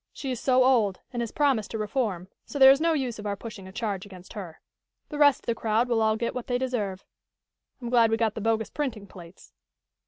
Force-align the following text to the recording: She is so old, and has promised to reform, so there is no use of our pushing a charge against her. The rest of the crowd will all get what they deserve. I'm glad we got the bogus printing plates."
She 0.11 0.31
is 0.31 0.39
so 0.39 0.63
old, 0.63 0.99
and 1.13 1.21
has 1.21 1.31
promised 1.31 1.69
to 1.69 1.77
reform, 1.77 2.27
so 2.43 2.57
there 2.57 2.71
is 2.71 2.81
no 2.81 2.93
use 2.93 3.19
of 3.19 3.27
our 3.27 3.35
pushing 3.35 3.67
a 3.67 3.71
charge 3.71 4.03
against 4.03 4.33
her. 4.33 4.59
The 5.09 5.19
rest 5.19 5.41
of 5.41 5.45
the 5.45 5.53
crowd 5.53 5.87
will 5.87 6.01
all 6.01 6.15
get 6.15 6.33
what 6.33 6.47
they 6.47 6.57
deserve. 6.57 7.05
I'm 7.79 7.91
glad 7.91 8.09
we 8.09 8.17
got 8.17 8.33
the 8.33 8.41
bogus 8.41 8.71
printing 8.71 9.05
plates." 9.05 9.53